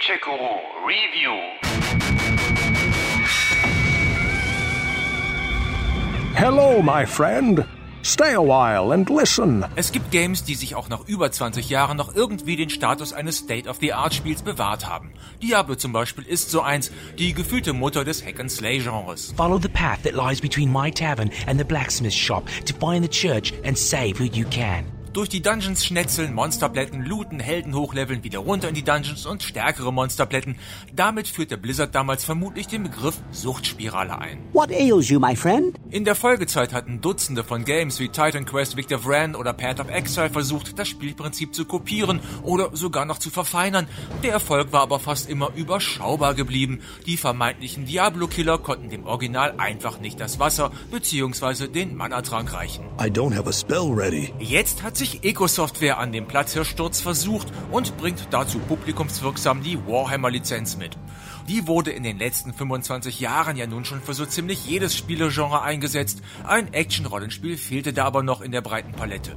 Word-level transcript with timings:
Gamechekuru 0.00 0.60
Review. 0.86 1.36
Hello, 6.34 6.80
my 6.80 7.04
friend. 7.04 7.66
Stay 8.02 8.32
a 8.32 8.40
while 8.40 8.92
and 8.92 9.10
listen. 9.10 9.64
Es 9.76 9.92
gibt 9.92 10.10
Games, 10.10 10.42
die 10.44 10.54
sich 10.54 10.74
auch 10.74 10.88
nach 10.88 11.06
über 11.06 11.30
20 11.30 11.68
Jahren 11.68 11.98
noch 11.98 12.14
irgendwie 12.14 12.56
den 12.56 12.70
Status 12.70 13.12
eines 13.12 13.38
State-of-the-Art-Spiels 13.38 14.42
bewahrt 14.42 14.86
haben. 14.86 15.12
Diablo 15.42 15.74
zum 15.74 15.92
Beispiel 15.92 16.24
ist 16.24 16.50
so 16.50 16.62
eins, 16.62 16.90
die 17.18 17.34
gefühlte 17.34 17.74
Mutter 17.74 18.04
des 18.04 18.24
Hack-and-Slay-Genres. 18.24 19.34
Follow 19.36 19.58
the 19.60 19.68
path 19.68 20.02
that 20.04 20.14
lies 20.14 20.40
between 20.40 20.72
my 20.72 20.90
tavern 20.90 21.30
and 21.46 21.58
the 21.58 21.64
blacksmith 21.64 22.14
shop 22.14 22.48
to 22.64 22.74
find 22.74 23.04
the 23.04 23.10
church 23.10 23.52
and 23.64 23.76
save 23.76 24.18
who 24.18 24.24
you 24.24 24.46
can. 24.46 24.99
Durch 25.12 25.28
die 25.28 25.42
Dungeons 25.42 25.84
schnetzeln, 25.84 26.32
Monsterblätten, 26.34 27.04
looten, 27.04 27.40
Helden 27.40 27.74
hochleveln, 27.74 28.22
wieder 28.22 28.38
runter 28.38 28.68
in 28.68 28.76
die 28.76 28.84
Dungeons 28.84 29.26
und 29.26 29.42
stärkere 29.42 29.92
Monsterblätten. 29.92 30.54
Damit 30.94 31.26
führte 31.26 31.58
Blizzard 31.58 31.96
damals 31.96 32.24
vermutlich 32.24 32.68
den 32.68 32.84
Begriff 32.84 33.16
Suchtspirale 33.32 34.16
ein. 34.16 34.38
What 34.52 34.70
ails 34.70 35.08
you, 35.08 35.18
my 35.18 35.34
friend? 35.34 35.76
In 35.90 36.04
der 36.04 36.14
Folgezeit 36.14 36.72
hatten 36.72 37.00
Dutzende 37.00 37.42
von 37.42 37.64
Games 37.64 37.98
wie 37.98 38.08
Titan 38.08 38.46
Quest, 38.46 38.76
Victor 38.76 39.00
Vran 39.00 39.34
oder 39.34 39.52
Path 39.52 39.80
of 39.80 39.88
Exile 39.88 40.30
versucht, 40.30 40.78
das 40.78 40.86
Spielprinzip 40.86 41.56
zu 41.56 41.64
kopieren 41.64 42.20
oder 42.44 42.70
sogar 42.76 43.04
noch 43.04 43.18
zu 43.18 43.30
verfeinern. 43.30 43.88
Der 44.22 44.30
Erfolg 44.30 44.72
war 44.72 44.82
aber 44.82 45.00
fast 45.00 45.28
immer 45.28 45.50
überschaubar 45.56 46.34
geblieben. 46.34 46.82
Die 47.06 47.16
vermeintlichen 47.16 47.84
Diablo-Killer 47.84 48.58
konnten 48.58 48.90
dem 48.90 49.06
Original 49.06 49.54
einfach 49.58 49.98
nicht 49.98 50.20
das 50.20 50.38
Wasser 50.38 50.70
bzw. 50.92 51.66
den 51.66 51.96
Mana-Trank 51.96 52.52
reichen. 52.52 52.84
I 53.00 53.08
don't 53.10 53.34
have 53.34 53.48
a 53.48 53.52
spell 53.52 53.90
ready. 53.92 54.32
Jetzt 54.38 54.84
hat 54.84 54.99
sich 55.00 55.24
Eco-Software 55.24 55.98
an 55.98 56.12
dem 56.12 56.26
Platzhirststurz 56.26 57.00
versucht 57.00 57.48
und 57.72 57.96
bringt 57.96 58.28
dazu 58.30 58.58
publikumswirksam 58.60 59.62
die 59.62 59.78
Warhammer-Lizenz 59.86 60.76
mit. 60.76 60.96
Die 61.48 61.66
wurde 61.66 61.90
in 61.90 62.04
den 62.04 62.18
letzten 62.18 62.52
25 62.54 63.18
Jahren 63.18 63.56
ja 63.56 63.66
nun 63.66 63.84
schon 63.84 64.00
für 64.02 64.14
so 64.14 64.24
ziemlich 64.24 64.66
jedes 64.66 64.96
Spielegenre 64.96 65.62
eingesetzt. 65.62 66.22
Ein 66.46 66.72
Action-Rollenspiel 66.72 67.56
fehlte 67.56 67.92
da 67.92 68.04
aber 68.04 68.22
noch 68.22 68.40
in 68.40 68.52
der 68.52 68.60
breiten 68.60 68.92
Palette. 68.92 69.36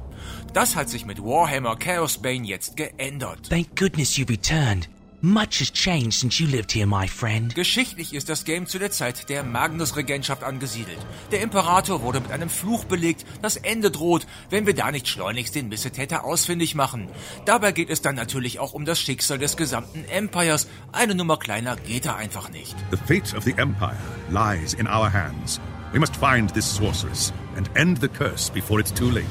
Das 0.52 0.76
hat 0.76 0.88
sich 0.88 1.06
mit 1.06 1.20
Warhammer 1.20 1.76
Chaos 1.76 2.18
Bane 2.18 2.46
jetzt 2.46 2.76
geändert. 2.76 3.48
Thank 3.48 3.74
goodness 3.74 4.16
you 4.16 4.26
returned. 4.28 4.88
Much 5.26 5.60
has 5.60 5.72
changed 5.72 6.20
since 6.20 6.38
you 6.38 6.46
lived 6.46 6.70
here, 6.70 6.86
my 6.86 7.08
friend. 7.08 7.54
Geschichtlich 7.54 8.12
ist 8.12 8.28
das 8.28 8.44
Game 8.44 8.66
zu 8.66 8.78
der 8.78 8.90
Zeit 8.90 9.30
der 9.30 9.42
Magnus-Regentschaft 9.42 10.44
angesiedelt. 10.44 10.98
Der 11.32 11.40
Imperator 11.40 12.02
wurde 12.02 12.20
mit 12.20 12.30
einem 12.30 12.50
Fluch 12.50 12.84
belegt, 12.84 13.24
das 13.40 13.56
Ende 13.56 13.90
droht, 13.90 14.26
wenn 14.50 14.66
wir 14.66 14.74
da 14.74 14.90
nicht 14.90 15.08
schleunigst 15.08 15.54
den 15.54 15.70
Missetäter 15.70 16.24
ausfindig 16.24 16.74
machen. 16.74 17.08
Dabei 17.46 17.72
geht 17.72 17.88
es 17.88 18.02
dann 18.02 18.16
natürlich 18.16 18.58
auch 18.58 18.74
um 18.74 18.84
das 18.84 19.00
Schicksal 19.00 19.38
des 19.38 19.56
gesamten 19.56 20.04
Empires. 20.04 20.68
Eine 20.92 21.14
Nummer 21.14 21.38
kleiner 21.38 21.76
geht 21.76 22.04
da 22.04 22.16
einfach 22.16 22.50
nicht. 22.50 22.76
The 22.90 22.98
fate 22.98 23.34
of 23.34 23.44
the 23.44 23.54
Empire 23.56 23.96
lies 24.28 24.74
in 24.74 24.86
our 24.86 25.10
hands. 25.10 25.58
We 25.94 26.00
must 26.00 26.14
find 26.16 26.52
this 26.52 26.70
sorceress 26.70 27.32
and 27.56 27.70
end 27.74 27.98
the 28.02 28.08
curse 28.08 28.52
before 28.52 28.78
it's 28.78 28.92
too 28.92 29.08
late. 29.08 29.24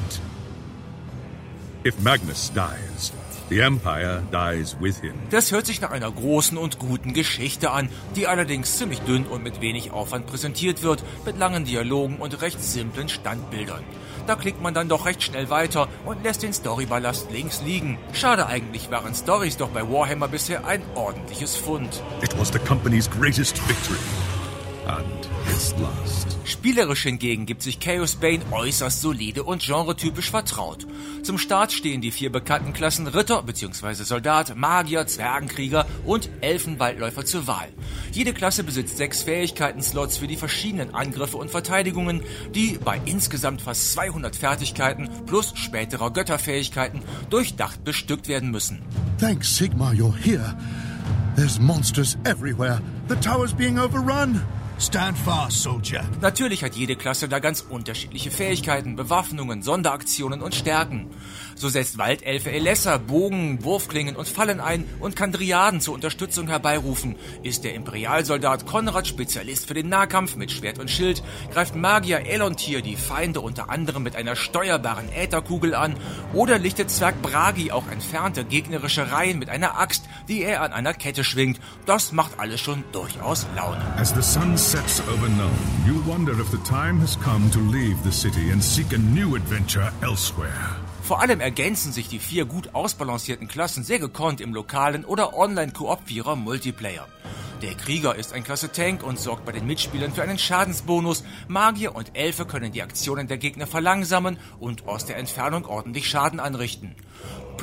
If 1.86 2.00
Magnus 2.00 2.52
dies, 2.56 3.14
the 3.50 3.60
Empire 3.60 4.24
dies 4.32 4.76
with 4.80 5.00
him. 5.02 5.14
Das 5.30 5.52
hört 5.52 5.66
sich 5.66 5.82
nach 5.82 5.92
einer 5.92 6.12
großen 6.12 6.58
und 6.58 6.80
guten 6.80 7.14
Geschichte 7.14 7.72
an, 7.72 7.90
die 8.16 8.28
allerdings 8.28 8.78
ziemlich 8.78 9.00
dünn 9.02 9.26
und 9.26 9.44
mit 9.44 9.62
wenig 9.62 9.92
Aufwand 9.92 10.28
präsentiert 10.28 10.84
wird, 10.84 11.04
mit 11.26 11.38
langen 11.38 11.66
Dialogen 11.66 12.18
und 12.18 12.42
recht 12.42 12.64
simplen 12.64 13.10
Standbildern. 13.10 13.84
Da 14.26 14.36
klickt 14.36 14.62
man 14.62 14.74
dann 14.74 14.88
doch 14.88 15.06
recht 15.06 15.22
schnell 15.22 15.50
weiter 15.50 15.90
und 16.06 16.24
lässt 16.24 16.44
den 16.44 16.54
Storyballast 16.54 17.30
links 17.32 17.62
liegen. 17.62 17.98
Schade 18.14 18.48
eigentlich 18.48 18.90
waren 18.90 19.14
Stories 19.14 19.58
doch 19.58 19.70
bei 19.70 19.82
Warhammer 19.82 20.30
bisher 20.30 20.66
ein 20.66 20.82
ordentliches 20.96 21.56
Fund. 21.56 22.02
It 22.22 22.38
was 22.40 22.50
the 22.52 22.60
company's 22.60 23.10
greatest 23.10 23.58
victory 23.68 24.00
and 24.88 25.30
its 25.50 25.76
last. 25.80 26.33
Spielerisch 26.46 27.04
hingegen 27.04 27.46
gibt 27.46 27.62
sich 27.62 27.80
Chaos 27.80 28.16
Bane 28.16 28.44
äußerst 28.52 29.02
solide 29.02 29.44
und 29.44 29.62
genretypisch 29.62 30.30
vertraut. 30.30 30.86
Zum 31.24 31.38
Start 31.38 31.72
stehen 31.72 32.02
die 32.02 32.12
vier 32.12 32.32
bekannten 32.32 32.74
Klassen 32.74 33.08
Ritter 33.08 33.44
bzw. 33.44 34.04
Soldat, 34.04 34.56
Magier, 34.58 35.08
Zwergenkrieger 35.08 35.86
und 36.06 36.30
Elfenwaldläufer 36.42 37.26
zur 37.26 37.48
Wahl. 37.48 37.70
Jede 38.12 38.34
Klasse 38.34 38.64
besitzt 38.64 38.98
sechs 38.98 39.24
Fähigkeiten-Slots 39.24 40.18
für 40.18 40.28
die 40.28 40.36
verschiedenen 40.36 40.94
Angriffe 40.94 41.38
und 41.38 41.50
Verteidigungen, 41.50 42.22
die 42.54 42.78
bei 42.84 43.00
insgesamt 43.06 43.62
fast 43.62 43.94
200 43.94 44.36
Fertigkeiten 44.36 45.10
plus 45.26 45.54
späterer 45.56 46.12
Götterfähigkeiten 46.12 47.02
durchdacht 47.30 47.84
bestückt 47.84 48.28
werden 48.28 48.52
müssen. 48.52 48.82
Thanks, 49.18 49.56
Sigma, 49.56 49.92
you're 49.92 50.16
here. 50.16 50.58
There's 51.36 51.60
monsters 51.60 52.18
everywhere. 52.26 52.82
The 53.08 53.16
tower's 53.16 53.54
being 53.54 53.80
overrun. 53.80 54.42
Stand 54.84 55.18
fast, 55.18 55.64
soldier. 55.64 56.04
Natürlich 56.20 56.62
hat 56.62 56.76
jede 56.76 56.98
Klasse 56.98 57.30
da 57.30 57.40
ganz 57.40 57.62
unterschiedliche 57.62 58.32
Fähigkeiten, 58.32 58.98
Bewaffnungen, 58.98 59.62
Sonderaktionen 59.62 60.42
und 60.42 60.56
Stärken. 60.56 61.10
So 61.56 61.70
setzt 61.70 61.98
Waldelfe 61.98 62.52
Elessa 62.52 62.98
Bogen, 62.98 63.64
Wurfklingen 63.64 64.16
und 64.16 64.28
Fallen 64.28 64.60
ein 64.60 64.86
und 65.00 65.16
kann 65.16 65.32
Driaden 65.32 65.82
zur 65.82 65.94
Unterstützung 65.94 66.48
herbeirufen. 66.48 67.16
Ist 67.44 67.64
der 67.64 67.74
Imperialsoldat 67.76 68.66
Konrad 68.66 69.08
Spezialist 69.08 69.68
für 69.68 69.74
den 69.74 69.90
Nahkampf 69.90 70.36
mit 70.36 70.52
Schwert 70.52 70.80
und 70.80 70.90
Schild, 70.90 71.24
greift 71.52 71.76
Magier 71.76 72.26
Elontir 72.26 72.82
die 72.82 72.96
Feinde 72.96 73.42
unter 73.42 73.70
anderem 73.70 74.04
mit 74.04 74.16
einer 74.16 74.36
steuerbaren 74.36 75.12
Ätherkugel 75.12 75.76
an 75.76 75.96
oder 76.34 76.60
lichtet 76.60 76.90
Zwerg 76.90 77.22
Bragi 77.22 77.72
auch 77.72 77.88
entfernte 77.90 78.46
gegnerische 78.46 79.12
Reihen 79.12 79.40
mit 79.40 79.50
einer 79.50 79.80
Axt, 79.80 80.06
die 80.28 80.44
er 80.44 80.62
an 80.62 80.74
einer 80.74 80.94
Kette 80.94 81.24
schwingt. 81.24 81.60
Das 81.86 82.12
macht 82.12 82.40
alles 82.40 82.62
schon 82.62 82.84
durchaus 82.92 83.46
Laune. 83.56 83.82
As 83.98 84.14
the 84.14 84.22
sun 84.22 84.58
sets 84.58 85.02
over 85.08 85.30
Nome, 85.30 85.52
you 85.86 86.02
wonder 86.06 86.34
if 86.40 86.50
the 86.52 86.58
time 86.58 87.00
has 87.02 87.18
come 87.20 87.50
to 87.52 87.60
leave 87.60 87.98
the 88.04 88.12
city 88.12 88.52
and 88.52 88.64
seek 88.64 88.94
a 88.94 88.98
new 88.98 89.36
adventure 89.36 89.92
elsewhere. 90.02 90.83
Vor 91.14 91.22
allem 91.22 91.42
ergänzen 91.42 91.92
sich 91.92 92.08
die 92.08 92.18
vier 92.18 92.46
gut 92.46 92.74
ausbalancierten 92.74 93.48
Klassen 93.48 93.84
sehr 93.84 94.00
gekonnt 94.00 94.42
im 94.42 94.52
lokalen 94.52 95.06
oder 95.06 95.38
Online-Koop-Vierer 95.38 96.36
Multiplayer. 96.36 97.08
Der 97.62 97.76
Krieger 97.76 98.16
ist 98.16 98.34
ein 98.34 98.44
klasse 98.44 98.72
Tank 98.72 99.04
und 99.04 99.20
sorgt 99.20 99.46
bei 99.46 99.52
den 99.52 99.68
Mitspielern 99.68 100.12
für 100.12 100.24
einen 100.24 100.40
Schadensbonus. 100.40 101.24
Magier 101.48 101.94
und 101.94 102.18
Elfe 102.18 102.48
können 102.48 102.72
die 102.72 102.82
Aktionen 102.82 103.28
der 103.28 103.38
Gegner 103.38 103.68
verlangsamen 103.68 104.40
und 104.60 104.88
aus 104.88 105.06
der 105.06 105.18
Entfernung 105.18 105.68
ordentlich 105.68 106.10
Schaden 106.10 106.40
anrichten. 106.40 106.96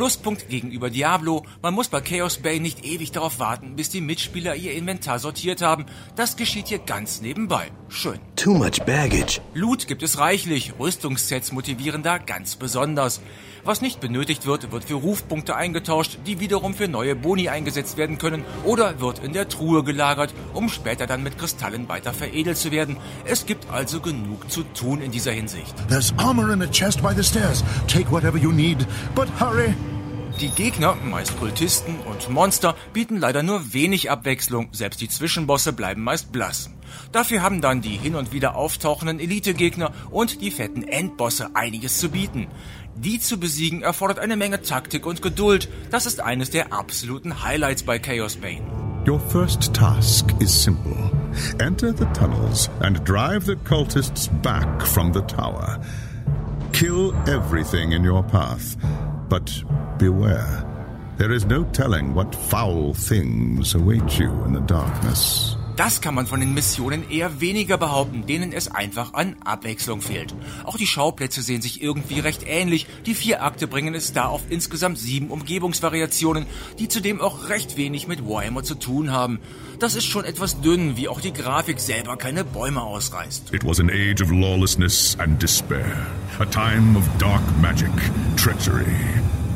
Pluspunkt 0.01 0.49
gegenüber 0.49 0.89
Diablo, 0.89 1.45
man 1.61 1.75
muss 1.75 1.89
bei 1.89 2.01
Chaos 2.01 2.39
Bay 2.39 2.59
nicht 2.59 2.87
ewig 2.87 3.13
darauf 3.13 3.39
warten, 3.39 3.77
bis 3.77 3.91
die 3.91 4.01
Mitspieler 4.01 4.57
ihr 4.57 4.73
Inventar 4.73 5.19
sortiert 5.19 5.61
haben. 5.61 5.85
Das 6.17 6.37
geschieht 6.37 6.69
hier 6.69 6.79
ganz 6.79 7.21
nebenbei. 7.21 7.71
Schön. 7.91 8.19
Too 8.35 8.55
much 8.55 8.83
baggage. 8.87 9.43
Loot 9.53 9.87
gibt 9.89 10.03
es 10.03 10.19
reichlich, 10.19 10.73
Rüstungssets 10.79 11.53
motivieren 11.53 12.03
da 12.03 12.17
ganz 12.17 12.57
besonders. 12.57 13.21
Was 13.63 13.83
nicht 13.83 14.01
benötigt 14.01 14.47
wird, 14.47 14.73
wird 14.73 14.85
für 14.85 14.95
Rufpunkte 14.95 15.55
eingetauscht, 15.55 16.21
die 16.27 16.41
wiederum 16.41 16.73
für 16.73 16.89
neue 16.89 17.15
Boni 17.15 17.51
eingesetzt 17.51 17.99
werden 17.99 18.17
können 18.17 18.43
oder 18.65 19.03
wird 19.03 19.19
in 19.19 19.35
der 19.35 19.51
Truhe 19.51 19.85
gelagert, 19.85 20.33
um 20.55 20.71
später 20.71 21.07
dann 21.07 21.23
mit 21.23 21.37
Kristallen 21.37 21.91
weiter 21.91 22.15
veredelt 22.15 22.57
zu 22.57 22.71
werden. 22.73 22.97
Es 23.27 23.45
gibt 23.45 23.71
also 23.71 24.01
genug 24.01 24.51
zu 24.51 24.63
tun 24.63 25.03
in 25.03 25.11
dieser 25.11 25.33
Hinsicht. 25.33 25.75
There's 25.91 26.15
armor 26.17 26.49
in 26.49 26.63
a 26.63 26.67
chest 26.69 27.03
by 27.03 27.13
the 27.15 27.23
stairs. 27.23 27.63
Take 27.87 28.11
whatever 28.11 28.39
you 28.39 28.51
need, 28.51 28.79
but 29.15 29.29
hurry. 29.39 29.75
Die 30.41 30.49
Gegner, 30.49 30.95
meist 30.95 31.39
Kultisten 31.39 31.97
und 32.01 32.31
Monster, 32.31 32.75
bieten 32.95 33.19
leider 33.19 33.43
nur 33.43 33.75
wenig 33.75 34.11
Abwechslung, 34.11 34.71
selbst 34.73 35.03
die 35.03 35.09
Zwischenbosse 35.09 35.75
bleiben 35.75 36.03
meist 36.03 36.33
blass. 36.33 36.71
Dafür 37.13 37.43
haben 37.43 37.61
dann 37.61 37.83
die 37.83 37.99
hin 37.99 38.15
und 38.15 38.33
wieder 38.33 38.55
auftauchenden 38.55 39.21
Elite-Gegner 39.21 39.93
und 40.11 40.41
die 40.41 40.51
fetten 40.51 40.83
Endbosse 40.83 41.51
einiges 41.53 41.99
zu 41.99 42.09
bieten. 42.09 42.47
Die 42.97 43.21
zu 43.21 43.39
besiegen 43.39 43.83
erfordert 43.83 44.19
eine 44.19 44.37
Menge 44.37 44.63
Taktik 44.63 45.05
und 45.05 45.21
Geduld. 45.21 45.69
Das 45.91 46.07
ist 46.07 46.21
eines 46.21 46.49
der 46.49 46.73
absoluten 46.73 47.45
Highlights 47.45 47.83
bei 47.83 47.99
Chaos 47.99 48.37
Bane. 48.37 48.63
Your 49.07 49.21
first 49.21 49.75
task 49.75 50.25
is 50.41 50.51
simple. 50.51 51.11
Enter 51.59 51.95
the 51.95 52.07
tunnels 52.19 52.71
and 52.81 53.07
drive 53.07 53.45
the 53.45 53.57
cultists 53.57 54.31
back 54.41 54.87
from 54.87 55.13
the 55.13 55.21
tower. 55.23 55.79
Kill 56.73 57.13
everything 57.27 57.93
in 57.93 58.09
your 58.09 58.23
path, 58.23 58.77
but 59.31 59.63
beware. 59.99 60.67
There 61.17 61.33
is 61.33 61.47
no 61.47 61.65
telling 61.65 62.15
what 62.15 62.35
foul 62.35 62.93
things 62.93 63.75
await 63.75 64.19
you 64.19 64.31
in 64.45 64.53
the 64.53 64.61
darkness. 64.61 65.57
Das 65.81 66.03
kann 66.03 66.15
man 66.15 66.27
von 66.27 66.41
den 66.41 66.53
Missionen 66.53 67.11
eher 67.11 67.41
weniger 67.41 67.79
behaupten, 67.79 68.27
denen 68.27 68.53
es 68.53 68.69
einfach 68.71 69.15
an 69.15 69.37
Abwechslung 69.43 70.03
fehlt. 70.03 70.35
Auch 70.65 70.77
die 70.77 70.87
Schauplätze 70.87 71.41
sehen 71.41 71.63
sich 71.63 71.83
irgendwie 71.83 72.21
recht 72.21 72.43
ähnlich. 72.47 72.87
Die 73.07 73.15
vier 73.15 73.43
Akte 73.43 73.67
bringen 73.67 73.95
es 73.95 74.13
da 74.13 74.27
auf 74.27 74.43
insgesamt 74.51 74.99
sieben 74.99 75.29
Umgebungsvariationen, 75.29 76.45
die 76.79 76.89
zudem 76.89 77.23
auch 77.23 77.49
recht 77.49 77.79
wenig 77.79 78.09
mit 78.09 78.29
Warhammer 78.29 78.63
zu 78.63 78.75
tun 78.75 79.11
haben. 79.11 79.41
Das 79.79 79.95
ist 79.95 80.05
schon 80.05 80.27
etwas 80.27 80.61
dünn, 80.61 80.99
wie 80.99 81.09
auch 81.09 81.23
die 81.23 81.33
Grafik 81.33 81.81
selber 81.81 82.19
keine 82.19 82.45
Bäume 82.45 82.83
ausreißt. 82.83 83.55
It 83.55 83.65
was 83.65 83.81
an 83.81 83.89
age 83.89 84.21
of 84.21 84.31
lawlessness 84.31 85.17
and 85.19 85.43
despair, 85.43 86.07
a 86.41 86.45
time 86.45 86.95
of 86.95 87.05
dark 87.19 87.41
magic, 87.63 87.89
treachery, 88.37 88.85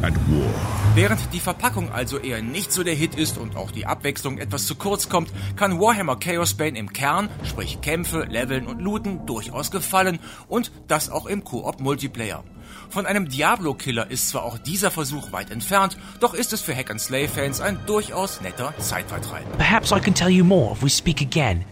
and 0.04 0.16
war. 0.28 0.74
Während 0.94 1.32
die 1.32 1.40
Verpackung 1.40 1.90
also 1.90 2.18
eher 2.18 2.40
nicht 2.40 2.72
so 2.72 2.84
der 2.84 2.94
Hit 2.94 3.16
ist 3.16 3.36
und 3.36 3.56
auch 3.56 3.70
die 3.70 3.86
Abwechslung 3.86 4.38
etwas 4.38 4.66
zu 4.66 4.76
kurz 4.76 5.08
kommt, 5.08 5.32
kann 5.56 5.80
Warhammer 5.80 6.16
Chaos 6.16 6.54
Bane 6.54 6.78
im 6.78 6.92
Kern, 6.92 7.28
sprich 7.42 7.80
Kämpfe, 7.80 8.24
Leveln 8.28 8.66
und 8.66 8.80
Looten, 8.80 9.26
durchaus 9.26 9.70
gefallen 9.70 10.20
und 10.46 10.70
das 10.86 11.10
auch 11.10 11.26
im 11.26 11.42
Koop-Multiplayer. 11.42 12.44
Von 12.90 13.06
einem 13.06 13.28
Diablo-Killer 13.28 14.10
ist 14.10 14.28
zwar 14.28 14.44
auch 14.44 14.58
dieser 14.58 14.90
Versuch 14.90 15.32
weit 15.32 15.50
entfernt, 15.50 15.96
doch 16.20 16.34
ist 16.34 16.52
es 16.52 16.60
für 16.60 16.76
Hack-and-Slay-Fans 16.76 17.60
ein 17.60 17.78
durchaus 17.86 18.40
netter 18.40 18.72
Zeitvertreib. 18.78 19.58
Perhaps 19.58 19.90
I 19.90 20.00
can 20.00 20.14
tell 20.14 20.30
you 20.30 20.44
more 20.44 20.72
if 20.72 20.82
we 20.82 20.90
speak 20.90 21.20
again. 21.20 21.64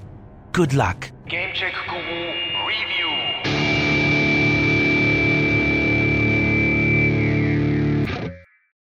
Good 0.52 0.72
luck. 0.72 0.96
Gamecheck 1.28 1.74
Guru. 1.88 2.41